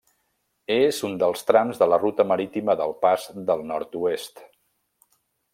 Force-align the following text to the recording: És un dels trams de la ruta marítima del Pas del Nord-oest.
És 0.75 1.01
un 1.09 1.13
dels 1.23 1.45
trams 1.49 1.83
de 1.83 1.89
la 1.93 2.01
ruta 2.03 2.27
marítima 2.31 2.79
del 2.81 2.97
Pas 3.05 3.29
del 3.51 3.65
Nord-oest. 3.73 4.47